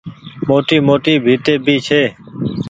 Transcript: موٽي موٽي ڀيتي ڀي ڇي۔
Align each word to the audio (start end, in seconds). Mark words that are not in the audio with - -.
موٽي 0.47 0.77
موٽي 0.87 1.13
ڀيتي 1.25 1.53
ڀي 1.65 1.75
ڇي۔ 1.87 2.01